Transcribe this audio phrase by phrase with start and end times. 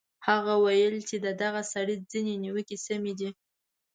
[0.27, 3.29] هغه ویل چې د دغه سړي ځینې نیوکې سمې دي.